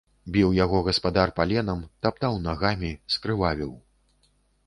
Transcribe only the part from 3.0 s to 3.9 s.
скрывавіў.